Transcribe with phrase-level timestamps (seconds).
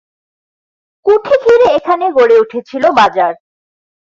[1.05, 3.33] কুঠি ঘিরে এখানে গড়ে উঠেছিল বাজার।